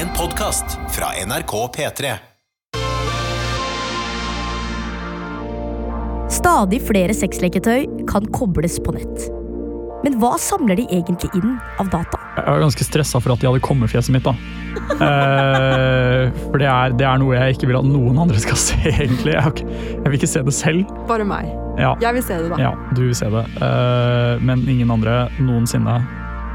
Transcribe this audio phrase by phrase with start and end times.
[0.00, 2.12] En podkast fra NRK P3.
[6.30, 9.26] Stadig flere sexleketøy kan kobles på nett.
[10.04, 12.16] Men hva samler de egentlig inn av data?
[12.38, 14.24] Jeg var ganske stressa for at de hadde kommefjeset mitt.
[14.24, 14.32] da.
[15.00, 18.78] Eh, for det er, det er noe jeg ikke vil at noen andre skal se,
[18.94, 19.34] egentlig.
[19.36, 20.94] Jeg, jeg vil ikke se det selv.
[21.10, 21.50] Bare meg.
[21.80, 22.58] Ja, Jeg vil se det, da.
[22.60, 23.44] ja du vil se det.
[23.60, 26.00] Eh, men ingen andre noensinne.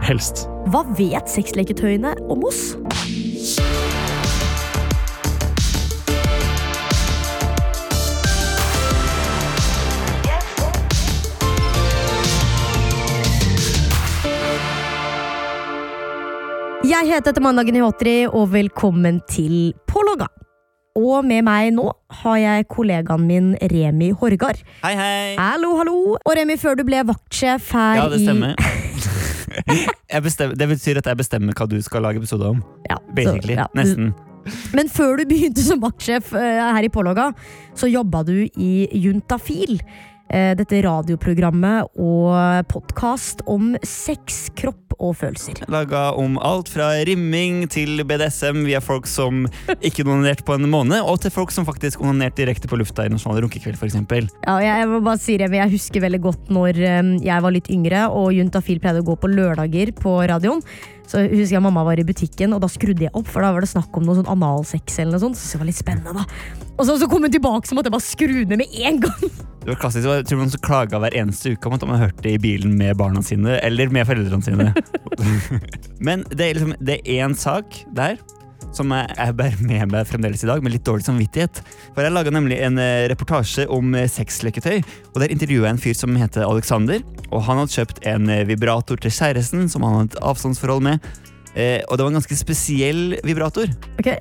[0.05, 0.45] Helst.
[0.73, 2.73] Hva vet sexleketøyene om oss?
[3.45, 3.53] Jeg
[17.05, 20.25] heter Etter mandagen i Håtri, og velkommen til Pålogga.
[20.97, 21.85] Og med meg nå
[22.23, 24.57] har jeg kollegaen min Remi Horgard.
[24.81, 25.35] Hei, hei!
[25.37, 26.17] Hallo, hallo!
[26.17, 28.57] Og Remi, før du ble vaktsjef her i Ja, det stemmer.
[28.57, 28.81] Jeg
[30.23, 32.63] bestemmer, det betyr at jeg bestemmer hva du skal lage episode om.
[32.89, 33.67] Ja, så- ja.
[33.75, 34.13] Nesten.
[34.77, 37.31] Men før du begynte som vaktsjef eh, her i Pålogga,
[37.73, 39.79] så jobba du i Juntafil.
[40.29, 45.59] Eh, Dette radioprogrammet og podkast om sex, kropp og følelser.
[45.71, 49.45] Laga om alt fra rimming til BDSM via folk som
[49.79, 53.11] ikke onanerte på en måned, og til folk som faktisk onanerte direkte på lufta i
[53.11, 53.99] Nasjonal runkekveld, f.eks.
[54.45, 57.55] Ja, jeg må bare si det, men jeg husker veldig godt når eh, jeg var
[57.55, 60.63] litt yngre og Juntafil pleide å gå på lørdager på radioen.
[61.05, 63.65] Så husker jeg mamma var i butikken, og da skrudde jeg opp, for da var
[63.65, 65.39] det snakk om noe sånn analsex eller noe sånt.
[65.39, 66.63] Så det var litt spennende, da.
[66.75, 69.27] Og så, så kom hun tilbake, så måtte jeg bare skru ned med en gang.
[69.65, 72.21] Det var klassisk, Jeg tror man så klaga hver eneste uke om at man hørte
[72.21, 74.67] det i bilen med barna sine, eller med foreldrene sine.
[76.07, 78.19] Men det er liksom, det er én sak der
[78.77, 81.61] som jeg, bærer med meg fremdeles i dag, med litt dårlig samvittighet.
[81.95, 84.79] For Jeg laga nemlig en eh, reportasje om eh, sexleketøy,
[85.13, 87.03] og der intervjua jeg en fyr som heter Alexander.
[87.31, 91.13] Og Han hadde kjøpt en eh, vibrator til kjæresten, som han hadde et avstandsforhold med.
[91.55, 93.71] Eh, og det var en ganske spesiell vibrator.
[93.99, 94.11] Ok,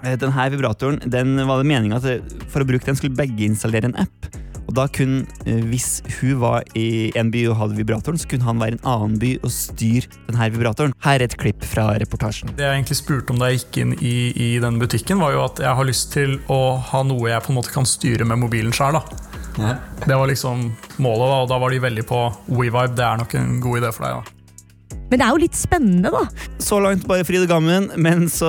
[0.00, 3.90] Eh, Denne vibratoren, den var det meningen at for å bruke den skulle begge installere
[3.90, 4.30] en app.
[4.70, 8.46] Og da kunne, eh, hvis hun var i en by og hadde vibratoren, så kunne
[8.46, 10.94] han være i en annen by og styre denne vibratoren.
[11.02, 12.54] Her er et klipp fra reportasjen.
[12.54, 15.42] Det jeg egentlig spurte om da jeg gikk inn i, i den butikken, var jo
[15.48, 18.38] at jeg har lyst til å ha noe jeg på en måte kan styre med
[18.44, 19.00] mobilen sjøl.
[20.06, 20.70] Det var liksom
[21.02, 22.94] målet, da, og da var de veldig på WeVibe.
[22.96, 24.20] Det er nok en god idé for deg.
[24.20, 24.39] da.
[25.10, 26.50] Men det er jo litt spennende, da.
[26.62, 28.48] Så langt bare fryd og gammen, men så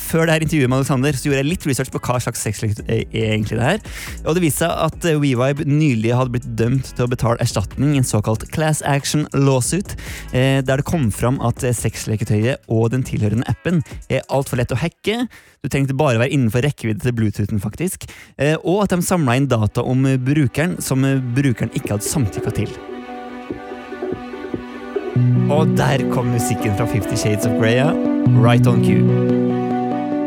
[0.00, 2.90] før det her intervjuet med Alexander, så gjorde jeg litt research på hva slags sexleketøy
[2.92, 3.80] er egentlig det her.
[4.26, 7.96] Og det viste seg at eh, WeVibe nylig hadde blitt dømt til å betale erstatning
[7.96, 9.96] i en såkalt class action lawsuit,
[10.36, 13.80] eh, der det kom fram at eh, sexleketøyet og den tilhørende appen
[14.12, 15.24] er altfor lett å hacke.
[15.64, 18.04] Du trengte bare være innenfor rekkevidde til Bluetoothen, faktisk.
[18.66, 22.80] Og at de samla inn data om brukeren som brukeren ikke hadde samtykka til.
[25.52, 27.82] Og der kom musikken fra Fifty Shades of Grey.
[28.42, 29.02] Right on cue.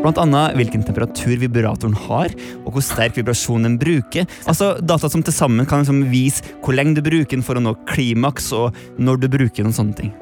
[0.04, 2.30] Blant annet hvilken temperatur vibratoren har,
[2.62, 4.28] og hvor sterk vibrasjon den bruker.
[4.46, 7.64] Altså Data som til sammen kan liksom vise hvor lenge du bruker den for å
[7.64, 10.12] nå klimaks, og når du bruker den og sånne ting.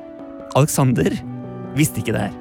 [0.56, 1.18] Alexander
[1.76, 2.41] visste ikke det her.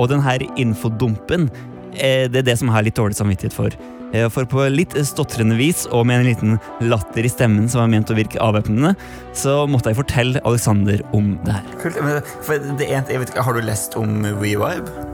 [0.00, 1.46] Og denne infodumpen
[1.92, 3.78] eh, det er det som jeg har litt dårlig samvittighet for.
[4.12, 7.90] Eh, For på litt stotrende vis, og med en liten latter i stemmen som var
[7.92, 8.94] ment å virke avvæpnende,
[9.36, 11.72] så måtte jeg fortelle Alexander om det her.
[11.82, 15.08] Kult, men for det er, jeg vet ikke, Har du lest om WeVibe?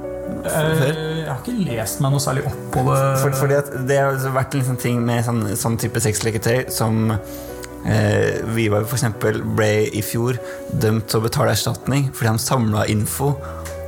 [0.49, 2.99] jeg har ikke lest meg noe særlig opp på det.
[3.23, 6.69] For, fordi at det har altså vært en sånn ting med sånn, sånn type sexleketøy
[6.73, 10.39] som eh, WeVibe for eksempel ble i fjor
[10.73, 13.33] dømt til å betale erstatning fordi han samla info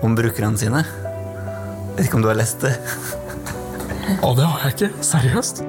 [0.05, 0.83] om brukerne sine.
[1.97, 2.75] Vet ikke om du har lest det?
[4.19, 4.91] Å, det har jeg ikke.
[5.13, 5.65] Seriøst?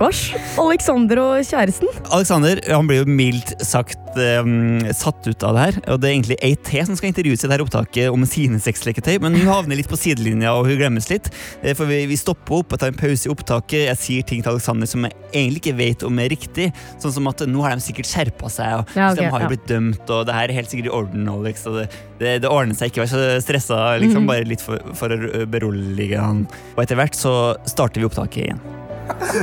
[0.00, 1.88] Stakkars Alexander og kjæresten.
[2.08, 5.76] Alexander han blir jo mildt sagt um, satt ut av det her.
[5.92, 9.18] Og det er egentlig AT som skal intervjues i det her opptaket om sine sexleketøy,
[9.20, 11.28] men hun havner litt på sidelinja og hun glemmes litt.
[11.60, 13.90] Eh, for vi, vi stopper opp og tar en pause i opptaket.
[13.90, 16.70] Jeg sier ting til Alexander som jeg egentlig ikke vet om er riktig.
[17.04, 19.50] Sånn som at nå har de sikkert skjerpa seg, og Ja, okay, de har jo
[19.50, 19.52] ja.
[19.52, 21.28] blitt dømt, og det her er helt sikkert i orden.
[21.36, 21.88] Alex, og det,
[22.22, 23.82] det, det ordner seg, ikke vær så stressa.
[24.00, 24.32] Liksom, Mhm.
[24.32, 26.46] Bare litt for, for å berolige han.
[26.76, 27.34] Og etter hvert så
[27.68, 28.60] starter vi opptaket igjen.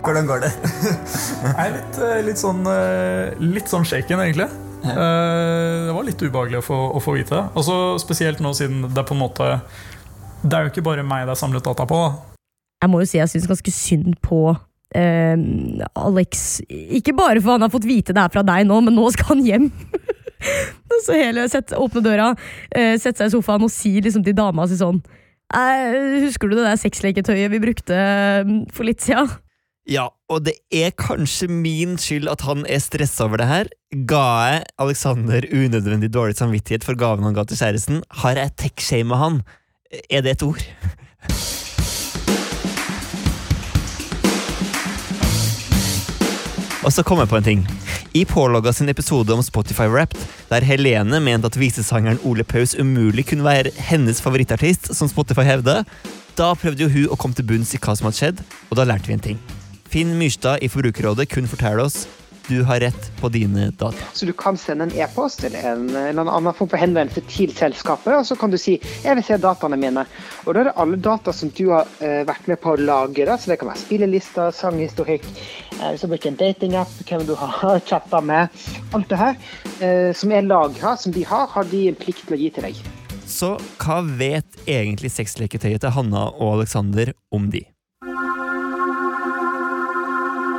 [0.06, 0.52] Hvordan går det?
[0.62, 4.48] Jeg er litt, eh, litt, sånn, eh, litt sånn shaken, egentlig.
[4.88, 7.42] Eh, Det var litt ubehagelig å få, å få vite.
[7.58, 9.48] Også spesielt nå siden det på en måte
[10.44, 11.98] Det er jo ikke bare meg det er samlet data på.
[11.98, 12.38] da.
[12.84, 14.42] Jeg må jo si jeg syns ganske synd på
[14.96, 15.36] eh,
[15.98, 16.62] Alex.
[16.69, 19.34] Ikke bare for han har fått vite det her fra deg nå, men nå skal
[19.34, 19.72] han hjem.
[21.08, 22.28] så hele, sett, Åpne døra,
[22.72, 25.02] eh, sette seg i sofaen og si liksom til dama si sånn
[25.48, 27.98] Husker du det der sexleketøyet vi brukte
[28.75, 29.30] for litt siden?
[29.88, 33.68] Ja, og det er kanskje min skyld at han er stressa over det her.
[34.04, 38.01] Ga jeg Alexander unødvendig dårlig samvittighet for gaven han ga til kjæresten?
[38.19, 39.38] Har jeg tech-shama han?
[40.12, 40.66] Er det et ord?
[46.83, 47.62] Og så kom jeg på en ting.
[48.12, 50.19] I pålogga sin episode om Spotify Wrapped,
[50.50, 55.86] der Helene mente at visesangeren Ole Paus umulig kunne være hennes favorittartist, som Spotify hevda,
[56.36, 58.88] da prøvde jo hun å komme til bunns i hva som hadde skjedd, og da
[58.92, 59.40] lærte vi en ting.
[59.88, 62.06] Finn Myrstad i Forbrukerrådet kunne fortelle oss
[62.48, 63.98] du har rett på dine data.
[64.13, 68.13] Så du kan sende en e-post eller en eller annen form for henvendelse til selskapet,
[68.16, 70.06] og så kan du si 'jeg vil se dataene mine'.
[70.45, 73.38] Og da er det alle data som du har eh, vært med på å lagre,
[73.38, 75.25] så det kan være spillelister, sanghistorikk,
[75.81, 78.50] eh, hvis du bruker en datingapp, hvem du har chatta med.
[78.94, 79.36] Alt det her
[79.81, 82.63] eh, som er lagra, som de har, har de en plikt til å gi til
[82.63, 82.75] deg.
[83.28, 87.76] Så hva vet egentlig sexleketøyet til Hanna og Alexander om de?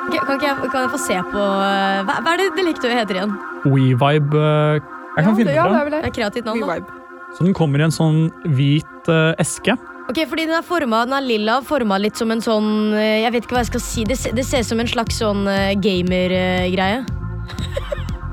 [0.09, 2.97] Kan, ikke jeg, kan jeg få se på eh, Hva, hva er det det leketøyet
[3.03, 3.35] heter igjen?
[3.69, 6.09] WeVibe eh, Jeg kan ja, finne det, ja, det er vel Det det.
[6.09, 6.67] er kreativt navn, da.
[6.73, 6.97] WeVibe.
[7.37, 8.21] Så den kommer i en sånn
[8.57, 9.75] hvit eh, eske.
[10.09, 13.35] Ok, fordi Den er formet, den er lilla, forma litt som en sånn eh, Jeg
[13.35, 14.05] vet ikke hva jeg skal si.
[14.09, 17.05] Det, se- det ser ut som en slags sånn eh, gamer-greie.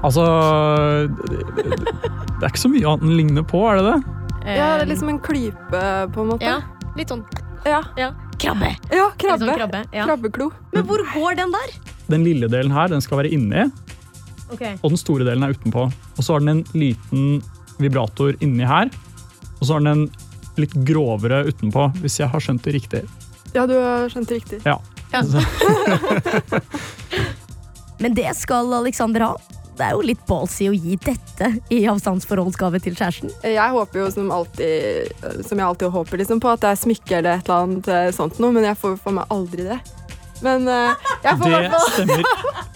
[0.05, 0.21] Altså
[1.17, 3.95] det er ikke så mye annet den ligner på, er det det?
[4.59, 5.81] Ja, det er liksom en klype,
[6.13, 6.45] på en måte.
[6.45, 6.59] Ja,
[6.99, 7.23] litt sånn
[7.65, 8.11] Ja, ja.
[8.41, 8.71] Krabbe.
[8.91, 9.45] ja krabbe.
[9.45, 10.05] sånn krabbe ja.
[10.07, 10.49] Krabbeklo.
[10.73, 11.75] Men hvor går den der?
[12.11, 13.65] Den lille delen her den skal være inni,
[14.53, 14.75] okay.
[14.81, 15.87] og den store delen er utenpå.
[15.89, 17.41] Og så har den en liten
[17.81, 18.91] vibrator inni her,
[19.59, 20.05] og så har den en
[20.61, 23.03] litt grovere utenpå, hvis jeg har skjønt det riktig.
[23.55, 24.61] Ja, du har skjønt det riktig.
[24.67, 24.79] Ja.
[25.11, 25.23] Ja.
[28.03, 29.54] Men det skal Alexander ha.
[29.75, 33.33] Det er jo litt ballsy å gi dette i avstandsforholdsgave til kjæresten.
[33.43, 35.11] Jeg håper jo som alltid,
[35.43, 38.09] som jeg alltid håper liksom, på at det er smykke eller et eller annet eh,
[38.15, 39.79] sånt noe, men jeg får for meg aldri det.
[40.43, 40.91] Men uh,
[41.23, 42.23] jeg får Det stemmer,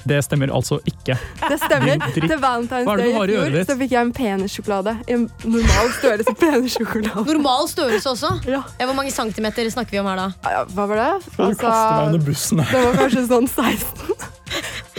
[0.08, 1.18] det stemmer altså ikke.
[1.44, 2.06] Det stemmer.
[2.16, 4.96] Til Valentine's Day i fjor så fikk jeg en penissjokolade.
[5.12, 7.26] En normal størrelse penissjokolade.
[7.28, 8.34] Normal størrelse også.
[8.48, 8.64] Ja.
[8.80, 10.32] Ja, hvor mange centimeter snakker vi om her da?
[10.48, 11.12] Ja, Hva var det?
[11.36, 12.64] Du kaster deg under bussen.
[12.64, 12.76] her.
[12.76, 14.38] det var kanskje sånn 16.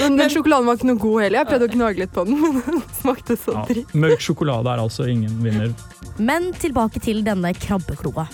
[0.00, 1.38] Men den sjokoladen var ikke noe god heller.
[1.43, 3.64] Jeg prøvde å gnage litt på den, men den smakte så Ja.
[3.69, 3.94] dritt.
[3.94, 5.75] Mørk sjokolade er altså ingen vinner.
[6.19, 8.26] Men tilbake til denne krabbekloa.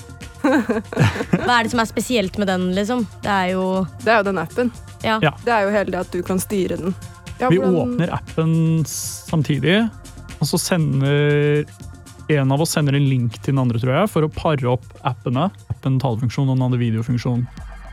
[0.46, 3.04] Hva er det som er spesielt med den, liksom?
[3.24, 3.64] Det er jo
[4.04, 4.72] Det er jo den appen.
[5.02, 5.18] Ja.
[5.22, 5.32] Ja.
[5.44, 6.94] Det er jo hele det at du kan styre den.
[7.40, 8.52] Ja, Vi hvordan- åpner appen
[8.86, 9.90] samtidig,
[10.40, 11.64] og så sender
[12.28, 14.86] en av oss sender en link til den andre, tror jeg, for å pare opp
[15.06, 15.50] appene.
[15.70, 17.44] Appen talefunksjon og den hadde videofunksjon,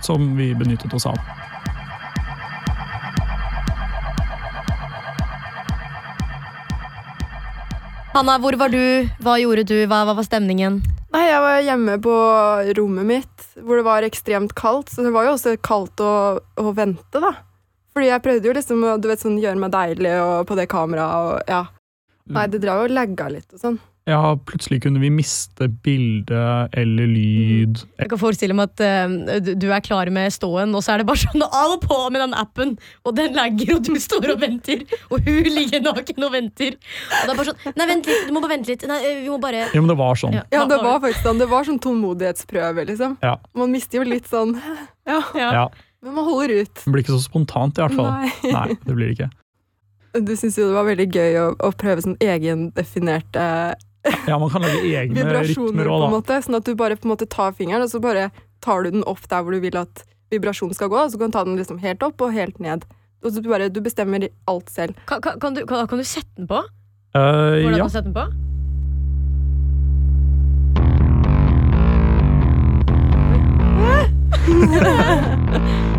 [0.02, 1.20] som vi benyttet oss av.
[8.14, 9.10] Hanna, hvor var du?
[9.26, 9.78] Hva gjorde du?
[9.90, 10.84] Hva, hva var stemningen?
[11.14, 12.18] Nei, jeg var hjemme på
[12.78, 14.92] rommet mitt, hvor det var ekstremt kaldt.
[14.94, 16.12] Så det var jo også kaldt å,
[16.62, 17.32] å vente, da.
[17.94, 20.68] Fordi jeg prøvde jo liksom å du vet, sånn, gjøre meg deilig og på det
[20.70, 21.64] kameraet og ja.
[22.38, 23.82] Nei, det drev og lagga litt og sånn.
[24.04, 26.40] Ja, plutselig kunne vi miste bilde
[26.76, 27.78] eller lyd.
[28.02, 31.06] Jeg kan forestille meg at uh, du- er klar med ståen, og så er det
[31.08, 32.74] bare sånn av og på med den appen,
[33.08, 36.76] og den lagger, og du står og venter, og hun ligger naken og venter.
[36.76, 38.84] Og det er bare sånn Nei, vent litt, du må bare vente litt.
[38.92, 40.36] Nei, vi må bare Ja, men det var sånn.
[40.36, 40.44] Ja.
[40.52, 41.40] Ja, det var faktisk sånn.
[41.40, 43.16] Det var sånn tålmodighetsprøve, liksom.
[43.24, 43.38] Ja.
[43.56, 44.58] Man mister jo litt sånn
[45.08, 45.48] Ja, Ja.
[45.62, 45.64] Ja,
[46.04, 46.76] men man holder ut.
[46.84, 48.12] Det blir ikke så spontant, i hvert fall.
[48.20, 48.52] Nei.
[48.58, 49.32] Nei, det blir det ikke.
[50.28, 53.48] Du syns jo det var veldig gøy å, å prøve sånn egendefinerte
[54.28, 56.40] Ja, man kan lage egne vibrasjoner, rytmer på en måte.
[56.44, 58.30] Sånn at du bare på en måte tar fingeren, og så bare
[58.64, 61.32] tar du den opp der hvor du vil at vibrasjonen skal gå, og så kan
[61.32, 62.88] du ta den liksom helt opp og helt ned.
[63.24, 64.98] Og så du bare, du bestemmer alt selv.
[65.08, 66.64] Kan, kan, kan, du, kan, kan du sette den på?
[67.16, 67.22] Uh,
[67.64, 67.86] Hvordan ja.
[67.86, 68.28] du sette den på?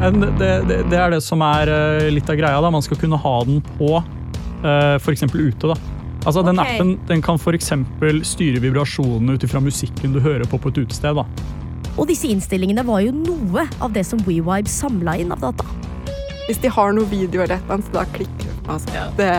[0.00, 2.56] Det, det, det er det som er eh, litt av greia.
[2.64, 2.70] da.
[2.72, 5.26] Man skal kunne ha den på uh, f.eks.
[5.28, 5.68] ute.
[5.68, 5.76] da.
[6.26, 10.68] Altså, Den appen den kan eksempel styre vibrasjonene ut ifra musikken du hører på på
[10.68, 11.16] et utested.
[11.16, 11.24] da.
[11.96, 15.64] Og disse innstillingene var jo noe av det som WeVibe samla inn av data.
[16.46, 18.56] Hvis de har noe video eller et så da klikker det.
[18.70, 19.30] Altså, det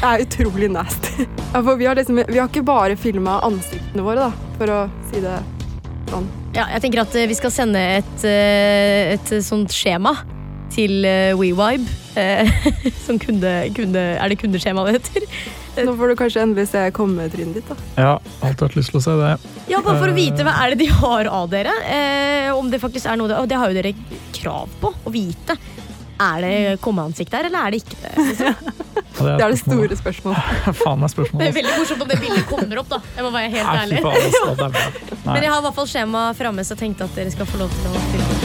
[0.00, 1.26] er utrolig nasty.
[1.52, 4.80] Ja, for vi har, liksom, vi har ikke bare filma ansiktene våre, da, for å
[5.10, 5.38] si det
[6.10, 6.28] sånn.
[6.54, 10.16] Ja, jeg tenker at eh, vi skal sende et, eh, et sånt skjema
[10.74, 11.86] til eh, WeVibe.
[12.18, 12.50] eh,
[13.06, 15.26] som kunde, kunde Er det kundeskjema det heter?
[15.78, 17.68] Nå får du kanskje endelig se kommetrynet ditt.
[17.70, 17.76] da.
[17.96, 19.32] Ja, alltid hatt lyst til å se det.
[19.70, 21.74] Ja, bare for å vite hva er det de har av dere.
[21.86, 23.94] Eh, om det faktisk er noe Og det har jo dere
[24.36, 25.56] krav på å vite.
[26.20, 28.12] Er det kommeansikt der, eller er det ikke det?
[28.30, 28.54] Liksom?
[29.20, 29.90] Ja, Det er det spørsmålet.
[29.90, 30.42] store spørsmålet.
[30.80, 32.98] Faen meg Det er veldig morsomt om det bildet kommer opp, da.
[33.16, 33.98] Jeg må være helt ærlig.
[35.26, 37.60] Men jeg har i hvert fall skjema framme, så jeg tenkte at dere skal få
[37.60, 38.40] lov til å fylle opp.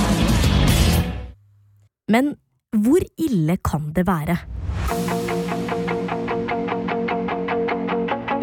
[2.12, 2.34] Men
[2.76, 4.36] hvor ille kan det være?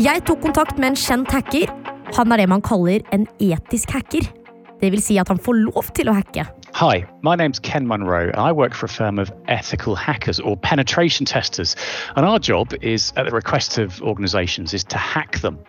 [0.02, 1.70] Jeg tok kontakt med en kjent hacker.
[2.16, 4.24] Han er det man kaller en etisk hacker.
[4.80, 6.42] Det vil si at han får lov til å hacke.
[6.74, 10.56] Hi, my name's Ken Munro, and I work for a firm of ethical hackers or
[10.56, 11.76] penetration testers.
[12.16, 15.60] And our job is, at the request of organizations, is to hack them.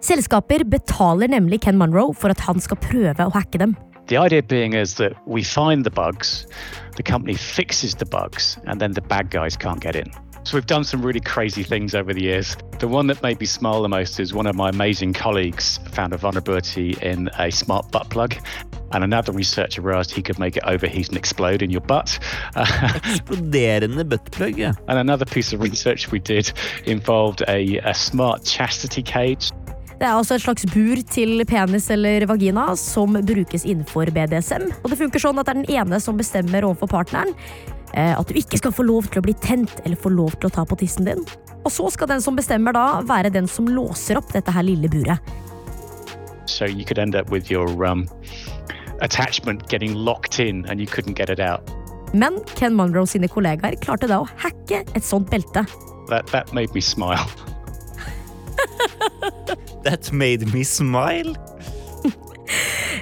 [0.00, 3.74] Selskaper betaler nemlig Ken Munro for at han skal prøve å hacke dem.
[4.06, 6.46] The idea being is that we find the bugs,
[6.94, 10.12] the company fixes the bugs, and then the bad guys can't get in.
[10.42, 12.56] So we've done some really crazy things over the years.
[12.78, 16.12] The one that made me smile the most is one of my amazing colleagues found
[16.12, 18.34] a vulnerability in a smart butt plug.
[18.92, 22.18] And another researcher realized he could make it overheat and explode in your butt.
[22.56, 24.72] Exploderende buttplug, ja.
[24.88, 26.52] and another piece of research we did
[26.86, 29.52] involved a, a smart chastity cage.
[30.00, 34.70] Det er altså et slags bur til penis eller vagina som brukes innenfor BDSM.
[34.80, 37.36] Og det funker sånn at det er den ene som bestemmer overfor partneren
[37.92, 40.54] at du ikke skal få lov til å bli tent eller få lov til å
[40.54, 41.24] ta på tissen din.
[41.64, 44.88] Og så skal den som bestemmer da, være den som låser opp dette her lille
[44.90, 45.18] buret.
[46.46, 48.08] So you could end up with your um,
[49.00, 51.62] attachment getting locked in and you couldn't get it out.
[52.12, 55.64] Men Ken Monroe sine kollegaer klarte da å hacke et sånt belte.
[56.08, 57.26] That, that made me smile.
[59.84, 61.34] That made me smile.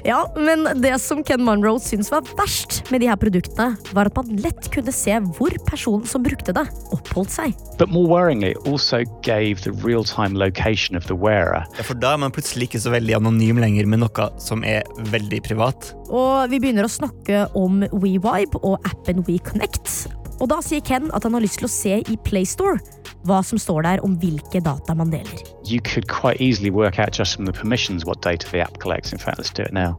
[0.07, 4.19] Ja, men det som Ken Monroe syntes var verst med de her produktene, var at
[4.19, 6.65] man lett kunne se hvor personen som brukte det,
[6.95, 7.57] oppholdt seg.
[7.79, 11.65] But more worryingly, also gave the real time location of the wearer.
[11.79, 14.87] Ja, For da er man plutselig ikke så veldig anonym lenger med noe som er
[15.13, 15.93] veldig privat.
[16.09, 20.09] Og vi begynner å snakke om WeVibe og appen WeConnect.
[20.39, 22.79] Og da sier Ken at han har lyst til å se i PlayStore
[23.27, 25.43] hva som står der om hvilke data man deler.
[25.67, 29.13] You could quite easily work out just from the permissions what data the app collects.
[29.13, 29.99] In fact, let's do it now.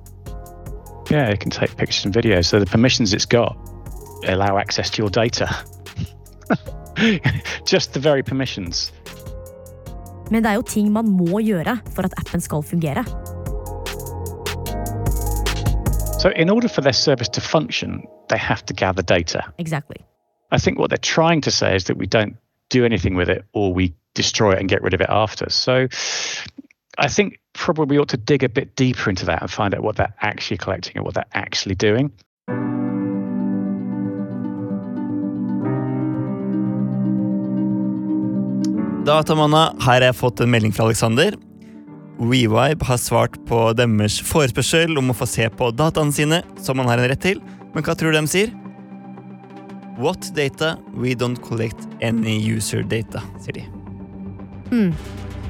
[1.12, 2.46] Yeah, it can take pictures and videos.
[2.46, 3.58] So the permissions it's got
[4.28, 5.50] allow access to your data.
[7.66, 8.94] just the very permissions.
[10.32, 13.04] Men det er jo ting man må gjøre for at appen skal fungere.
[16.20, 19.42] So in order for their service to function, they have to gather data.
[19.58, 20.09] Exactly.
[20.52, 22.36] I think what they're trying to say is that we don't
[22.70, 25.50] do anything with it or we destroy it and get rid of it after.
[25.50, 25.88] So
[26.98, 29.84] I think probably we ought to dig a bit deeper into that and find out
[29.84, 32.12] what they're actually collecting and what they're actually doing.
[39.06, 41.38] Datamanna, her har jeg fått en melding fra Alexander.
[42.20, 46.90] WeVibe har svart på deres forespørsel om å få se på dataene sine, som man
[46.92, 47.40] har en rett til.
[47.74, 48.52] Men hva tror du de sier?
[50.00, 50.78] What data?
[50.96, 53.66] We don't collect any user data, sier de.
[54.72, 54.94] Mm.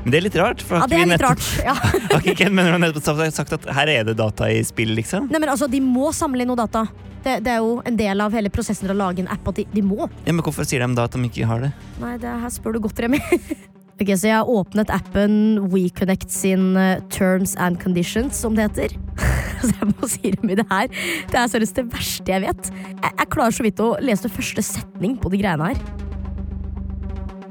[0.04, 0.64] Men det er litt rart.
[0.66, 1.44] For Ja, det er litt rart.
[1.62, 1.76] Ja.
[2.14, 5.28] Har ikke Ken Menner nettopp sagt at her er det data i spill, liksom?
[5.30, 6.88] Nei, men altså, De må samle inn noe data.
[7.22, 9.46] Det, det er jo en del av hele prosessen til å lage en app.
[9.52, 10.08] at de, de må.
[10.26, 11.74] Ja, men Hvorfor sier de da at de ikke har det?
[12.02, 13.22] Nei, det her spør du godt, Remi.
[14.00, 15.38] ok, så Jeg har åpnet appen
[15.70, 18.98] WeConnect sin eh, Terms and Conditions, som det heter.
[19.68, 20.92] så jeg må si Remi, det her
[21.30, 22.70] det er seriøst det verste jeg vet.
[22.74, 25.82] Jeg, jeg klarer så vidt å lese første setning på de greiene her.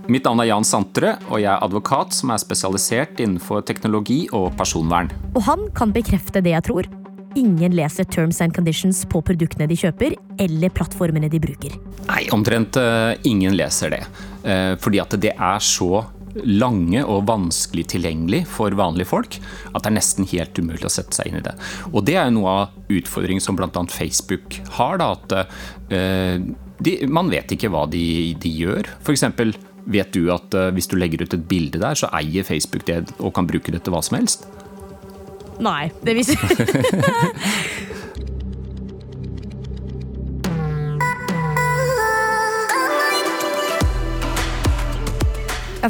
[0.09, 4.55] Mitt navn er Jan Santre, og jeg er advokat som er spesialisert innenfor teknologi og
[4.57, 5.11] personvern.
[5.37, 6.89] Og han kan bekrefte det jeg tror.
[7.37, 11.77] Ingen leser terms and conditions på produktene de kjøper, eller plattformene de bruker.
[12.09, 14.01] Nei, omtrent uh, ingen leser det.
[14.47, 16.07] Uh, fordi at det er så
[16.45, 19.39] lange og vanskelig tilgjengelig for vanlige folk
[19.73, 21.55] at det er nesten helt umulig å sette seg inn i det.
[21.93, 23.71] Og det er jo noe av utfordringen som bl.a.
[23.93, 25.01] Facebook har.
[25.01, 26.39] Da, at eh,
[26.85, 28.91] de, man vet ikke hva de, de gjør.
[29.03, 29.27] F.eks.
[29.89, 33.05] vet du at eh, hvis du legger ut et bilde der, så eier Facebook det
[33.19, 34.49] og kan bruke det til hva som helst.
[35.59, 36.39] Nei, det viser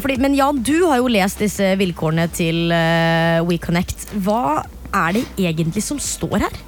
[0.02, 4.08] fordi, men Jan, du har jo lest disse vilkårene til eh, WeConnect.
[4.24, 4.64] Hva
[4.94, 6.58] er det egentlig som står her?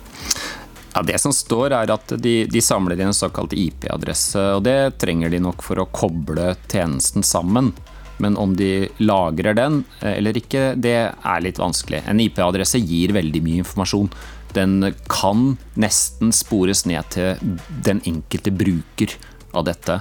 [0.94, 4.98] Ja, Det som står er at de, de samler inn en såkalt IP-adresse, og det
[4.98, 7.70] trenger de nok for å koble tjenesten sammen.
[8.20, 12.02] Men om de lagrer den eh, eller ikke, det er litt vanskelig.
[12.10, 14.10] En IP-adresse gir veldig mye informasjon.
[14.56, 17.56] Den kan nesten spores ned til
[17.86, 19.14] den enkelte bruker
[19.54, 20.00] av dette.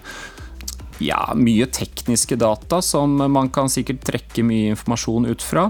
[1.00, 5.70] Ja, mye tekniske data som man kan sikkert trekke mye informasjon ut fra.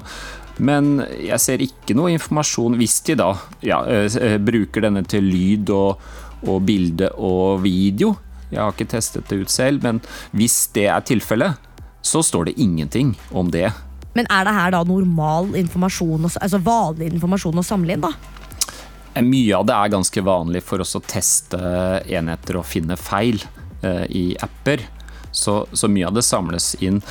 [0.59, 3.29] Men jeg ser ikke noe informasjon hvis de da
[3.63, 6.01] ja, eh, bruker denne til lyd og,
[6.43, 8.15] og bilde og video.
[8.50, 10.01] Jeg har ikke testet det ut selv, men
[10.36, 11.69] hvis det er tilfellet,
[12.01, 13.69] så står det ingenting om det.
[14.17, 18.03] Men er det her da normal informasjon, altså vanlig informasjon å samle inn?
[18.03, 18.12] da?
[19.13, 21.59] Eh, Mye av det er ganske vanlig for oss å teste
[22.09, 23.39] enheter og finne feil
[23.83, 24.83] eh, i apper.
[25.31, 27.01] Så, så mye av det samles inn.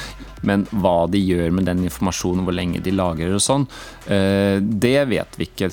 [0.47, 3.69] Men hva de gjør med den informasjonen, hvor lenge de lagrer og sånn,
[4.11, 5.71] eh, det vet vi ikke.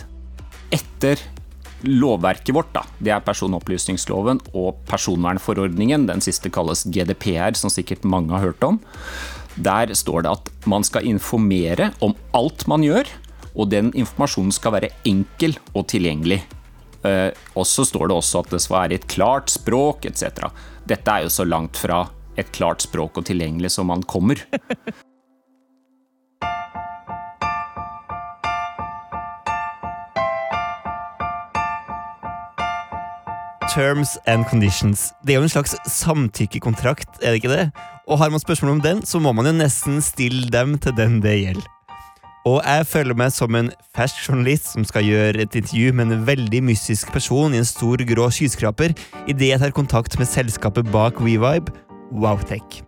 [0.75, 1.21] Etter
[1.85, 6.07] lovverket vårt, da, det er personopplysningsloven og personvernforordningen.
[6.09, 8.79] Den siste kalles GDPR, som sikkert mange har hørt om.
[9.55, 13.07] Der står det at man skal informere om alt man gjør,
[13.55, 16.41] og den informasjonen skal være enkel og tilgjengelig.
[17.05, 20.49] Eh, og så står det også at det skal være i et klart språk etc.
[20.87, 22.03] Dette er jo så langt fra
[22.37, 24.39] et klart språk og tilgjengelig som man kommer.
[33.75, 35.11] Terms and conditions.
[35.25, 37.69] Det er jo en slags samtykkekontrakt, er det ikke det?
[38.07, 41.19] Og har man spørsmål om den, så må man jo nesten stille dem til den
[41.23, 41.71] det gjelder.
[42.45, 46.27] Og jeg føler meg som en fersk journalist som skal gjøre et intervju med en
[46.27, 48.93] veldig mystisk person i en stor, grå skyskraper
[49.25, 51.73] idet jeg tar kontakt med selskapet bak WeVibe,
[52.11, 52.81] Wowtech.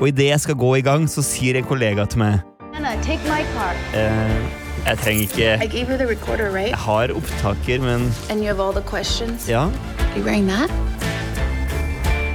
[0.00, 2.40] Og idet jeg skal gå i gang, så sier en kollega til meg
[2.74, 3.74] Anna, take my car.
[3.94, 4.42] eh,
[4.86, 6.70] Jeg trenger ikke recorder, right?
[6.70, 9.48] Jeg har opptaker, men And you have all the questions.
[9.48, 9.64] ja.
[9.68, 10.70] Are you wearing that?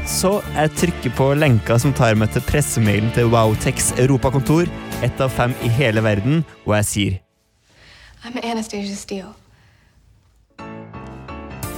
[0.07, 4.69] Så jeg trykker på lenka som tar meg til pressemailen til Wowtechs europakontor,
[5.03, 7.17] ett av fem i hele verden, og jeg sier
[8.25, 9.33] I'm Anastasia Steele.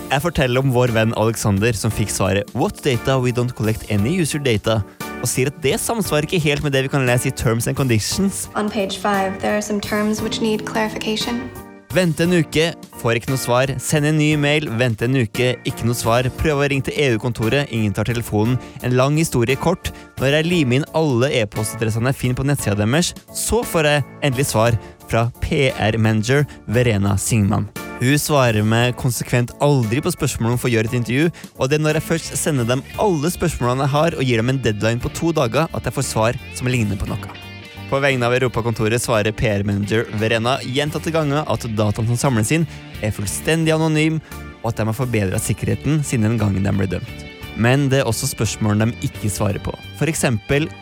[0.10, 3.20] Jeg forteller om vår venn Alexander som fikk svaret What data?
[3.22, 4.80] We don't collect any user data.
[5.22, 7.78] Og sier at det samsvarer ikke helt med det vi kan lese i Terms and
[7.78, 8.48] Conditions.
[8.58, 11.44] On page five, there are some terms which need clarification.
[11.94, 13.74] Vente en uke, får ikke noe svar.
[13.82, 16.30] Send en ny mail, vente en uke, ikke noe svar.
[16.42, 18.58] Prøve å ringe til EU-kontoret, ingen tar telefonen.
[18.82, 19.92] En lang historie kort.
[20.22, 24.50] Når jeg limer inn alle e-postadressene jeg finner på nettsida deres, så får jeg endelig
[24.54, 27.70] svar fra PR-manager Verena Singman.
[28.00, 31.25] Hun svarer meg konsekvent aldri på spørsmål om å få gjøre et intervju,
[31.60, 34.53] og det er når jeg først sender dem alle spørsmålene jeg har, og gir dem
[34.53, 37.36] en deadline på to dager, at jeg får svar som ligner på noe.
[37.89, 42.68] På vegne av Europakontoret svarer PR-manager Verena gjentatte ganger at dataene som samles inn,
[43.03, 44.22] er fullstendig anonym,
[44.62, 47.29] og at de har forbedra sikkerheten siden den gangen de ble dømt.
[47.60, 49.74] Men det er også spørsmål de ikke svarer på.
[50.00, 50.24] F.eks.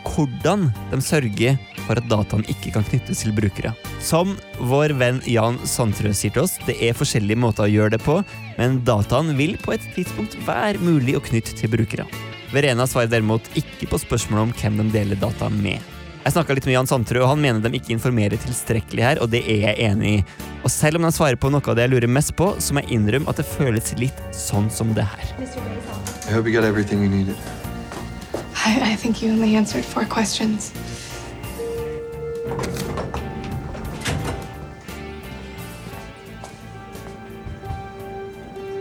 [0.06, 3.74] hvordan de sørger for at dataen ikke kan knyttes til brukere.
[4.04, 4.36] Som
[4.70, 8.20] vår venn Jan Sandtrø sier til oss, det er forskjellige måter å gjøre det på,
[8.60, 12.06] men dataen vil på et tidspunkt være mulig å knytte til brukere.
[12.54, 15.97] Verena svarer derimot ikke på spørsmålet om hvem de deler data med.
[16.24, 19.30] Jeg snakka litt med Jan Sandtrø, og han mener de ikke informerer tilstrekkelig her, og
[19.32, 20.24] det er jeg enig i.
[20.66, 22.82] Og selv om de svarer på noe av det jeg lurer mest på, så må
[22.84, 25.32] jeg innrømme at det føles litt sånn som det her.
[26.28, 27.36] I hope you got everything you needed.
[28.66, 30.72] I, I think you only answered four questions.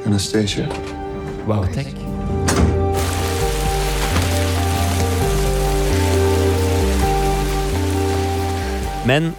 [0.05, 0.67] Anastasia.
[1.47, 2.06] Wowtech.
[9.07, 9.31] Men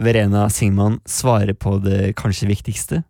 [0.00, 3.02] Verena Singman svarer på det kanskje viktigste,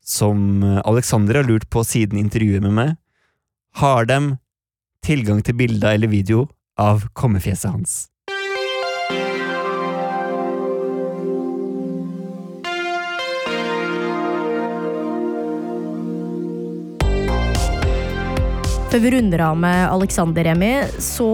[0.00, 2.94] som Alexander har lurt på siden intervjuet med meg.
[3.76, 4.38] Har dem
[5.04, 6.46] tilgang til bilder eller video
[6.80, 7.98] av kommefjeset hans?
[18.86, 20.70] Før vi runder av med Alexander Remi,
[21.02, 21.26] så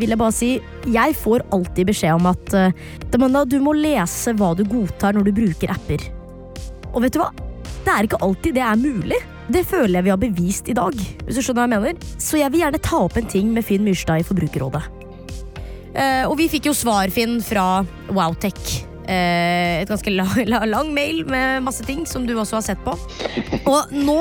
[0.00, 0.48] vil jeg bare si
[0.88, 2.78] jeg får alltid beskjed om at eh,
[3.12, 6.06] Demanda, du må lese hva du godtar når du bruker apper.
[6.94, 7.28] Og vet du hva?
[7.84, 9.20] Det er ikke alltid det er mulig.
[9.52, 10.96] Det føler jeg vi har bevist i dag.
[10.96, 12.16] hvis du skjønner hva jeg mener.
[12.16, 14.82] Så jeg vil gjerne ta opp en ting med Finn Myrstad i Forbrukerrådet.
[15.92, 18.80] Eh, og vi fikk jo svar, Finn, fra Wowtech.
[19.04, 22.96] Eh, et ganske lang, lang mail med masse ting som du også har sett på.
[23.68, 24.20] Og nå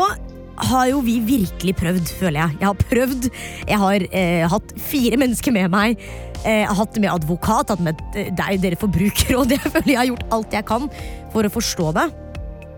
[0.55, 2.57] har jo vi virkelig prøvd, føler jeg.
[2.61, 3.29] Jeg har prøvd.
[3.67, 6.01] Jeg har eh, hatt fire mennesker med meg.
[6.43, 9.51] Eh, jeg har hatt med advokat, hatt med deg, dere forbrukerråd.
[9.55, 10.89] Jeg føler jeg har gjort alt jeg kan
[11.33, 12.09] for å forstå det.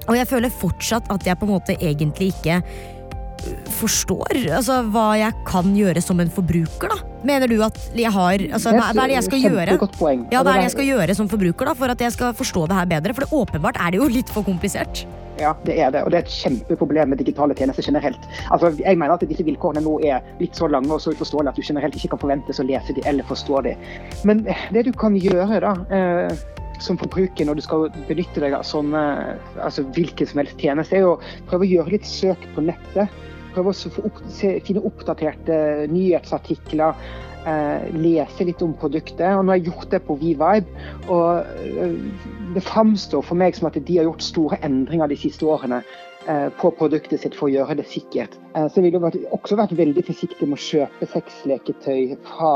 [0.07, 2.61] Og jeg føler fortsatt at jeg på en måte egentlig ikke
[3.77, 6.89] forstår altså, hva jeg kan gjøre som en forbruker.
[6.89, 9.77] da Mener du at jeg har altså, hva, hva er det jeg skal gjøre?
[10.33, 12.33] Ja, hva er det det jeg skal gjøre som forbruker da for at jeg skal
[12.37, 13.15] forstå det her bedre?
[13.17, 15.03] For det åpenbart er det jo litt for komplisert.
[15.39, 16.01] Ja, det er det.
[16.03, 18.23] Og det er et kjempeproblem med digitale tjenester generelt.
[18.51, 21.59] Altså, jeg mener at disse vilkårene nå er litt så lange og så uforståelige at
[21.59, 23.75] du generelt ikke kan forventes å lese de eller forstå de.
[24.27, 26.33] Men det du kan gjøre da, eh,
[26.81, 29.03] som forbruker når du skal benytte deg av sånne,
[29.61, 31.17] altså hvilken som helst tjeneste, er å
[31.49, 33.13] prøve å gjøre litt søk på nettet.
[33.55, 36.97] Prøve å opp, se, finne oppdaterte nyhetsartikler.
[37.45, 39.29] Eh, lese litt om produktet.
[39.29, 40.87] Og nå har jeg gjort det på WeVibe.
[41.07, 41.95] Og eh,
[42.55, 45.79] det framstår for meg som at de har gjort store endringer de siste årene
[46.27, 48.35] eh, på produktet sitt for å gjøre det sikkert.
[48.57, 52.53] Så jeg ville også vært veldig forsiktig med å kjøpe sexleketøy fra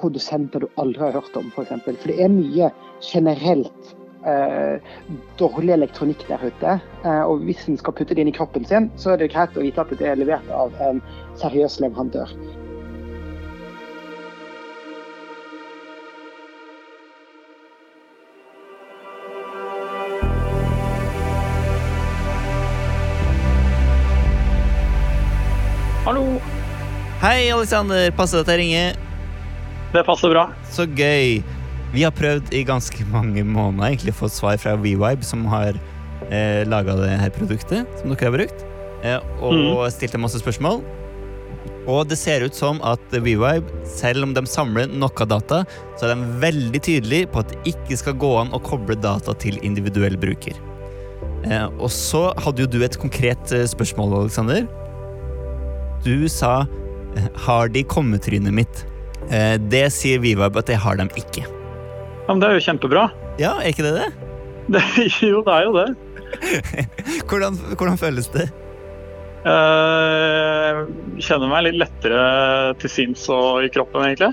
[0.00, 1.76] produsenter du aldri har hørt om, f.eks.
[1.84, 2.70] For, for det er mye
[3.04, 3.92] generelt
[4.26, 4.96] eh,
[5.38, 6.78] dårlig elektronikk der ute.
[7.04, 9.54] Eh, og hvis en skal putte det inn i kroppen sin, så er det greit
[9.54, 10.98] å vite at det er levert av en
[11.38, 12.34] seriøs leverandør.
[27.22, 28.10] Hei, Alexander.
[28.18, 28.96] Passer det at jeg ringer?
[29.92, 30.48] Det passer bra.
[30.74, 31.36] Så gøy.
[31.92, 35.76] Vi har prøvd i ganske mange måneder egentlig å få svar fra WeVibe, som har
[36.32, 38.64] eh, laga det her produktet som dere har brukt,
[39.04, 39.90] eh, og Mm.
[39.92, 40.82] stilt en masse spørsmål.
[41.86, 45.64] Og det ser ut som at WeVibe, selv om de samler noe data,
[45.98, 49.34] så er de veldig tydelige på at det ikke skal gå an å koble data
[49.34, 50.58] til individuell bruker.
[51.44, 54.66] Eh, og så hadde jo du et konkret eh, spørsmål, Alexander.
[56.02, 56.64] Du sa
[57.16, 58.86] 'Har de kommetrynet mitt?'
[59.30, 61.44] Eh, det sier Vivab at det har de ikke.
[61.46, 63.04] Ja, men det er jo kjempebra.
[63.38, 64.10] Ja, er ikke det det?
[64.72, 64.82] Det,
[65.18, 65.88] jo, det er jo det.
[67.28, 68.44] Hvordan, hvordan føles det?
[69.42, 70.84] Jeg
[71.26, 72.20] kjenner meg litt lettere
[72.78, 74.30] til sinns og i kroppen, egentlig.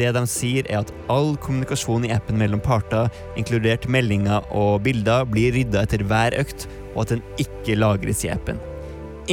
[0.00, 5.28] Det de sier, er at all kommunikasjon i appen mellom parter, inkludert meldinger og bilder,
[5.28, 8.60] blir rydda etter hver økt, og at den ikke lagres i appen.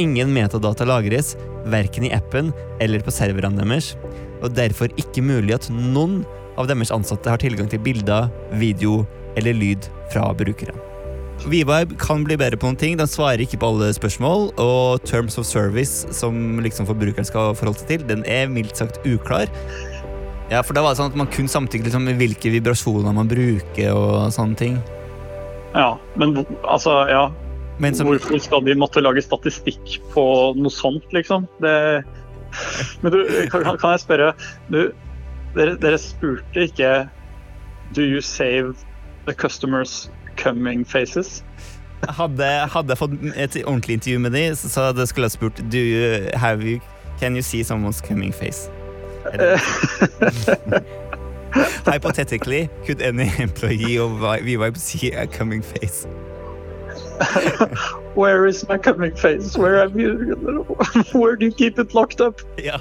[0.00, 1.34] Ingen metadata lagres,
[1.70, 2.52] verken i appen
[2.82, 3.92] eller på serverne deres,
[4.42, 6.22] og derfor ikke mulig at noen
[6.58, 8.26] av deres ansatte har tilgang til bilder,
[8.58, 9.04] video
[9.38, 10.74] eller lyd fra brukerne.
[11.50, 12.94] Vibe kan bli bedre på noen ting.
[12.96, 14.52] Den svarer ikke på alle spørsmål.
[14.60, 19.00] Og Terms of Service, som liksom forbrukeren skal forholde seg til, den er mildt sagt
[19.04, 19.50] uklar.
[20.52, 23.28] Ja, for da var det sånn at Man kun samtykket liksom, med hvilke vibrasjoner man
[23.28, 23.92] bruker.
[23.92, 24.78] og sånne ting.
[25.74, 27.26] Ja, men altså, ja.
[27.82, 30.24] Men som, Hvorfor skal de måtte lage statistikk på
[30.56, 31.48] noe sånt, liksom?
[31.62, 32.02] Det...
[33.02, 33.18] Men du,
[33.50, 34.28] kan, kan jeg spørre
[34.70, 34.92] du,
[35.56, 37.08] dere, dere spurte ikke
[37.96, 38.76] Do you save
[39.26, 40.08] the customers
[40.38, 41.42] coming faces?
[42.04, 45.78] hadde, hadde jeg fått et ordentlig intervju med dem, så hadde- skulle jeg spurt Do
[45.80, 46.78] you have you,
[47.20, 48.68] Can you see someone's coming face?
[49.32, 49.58] Eller-
[51.86, 56.06] Hypothetically, could any employee of VVibe see a coming face?
[58.14, 59.56] Where is my coming face?
[59.56, 60.36] Where have you
[61.12, 62.40] Where do you keep it locked up?
[62.58, 62.80] Yeah.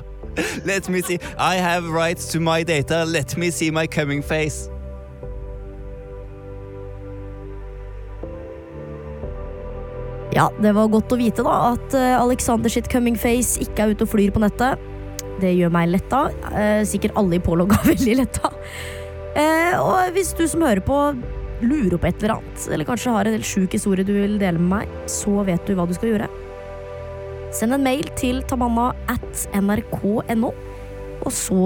[0.65, 1.19] Let me see.
[1.37, 3.05] I have rights to my data.
[3.05, 4.69] Let me see my coming face.
[10.33, 13.93] Ja, det var godt å vite da at eh, Alexander sitt coming face ikke er
[13.93, 14.81] ute og flyr på nettet.
[15.41, 16.25] Det gjør meg letta.
[16.49, 18.49] Eh, sikkert alle i pålogga veldig letta.
[19.37, 20.97] Eh, og hvis du som hører på
[21.65, 24.61] lurer på et eller annet, eller kanskje har en helt sjuk historie du vil dele
[24.61, 26.29] med meg, så vet du hva du skal gjøre.
[27.53, 30.51] Send en mail til tamanna at nrk.no,
[31.23, 31.61] og så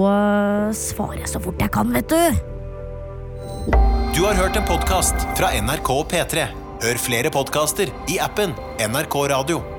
[0.76, 2.22] svarer jeg så fort jeg kan, vet du.
[4.14, 6.46] Du har hørt en podkast fra NRK P3.
[6.82, 9.77] Hør flere podkaster i appen NRK Radio.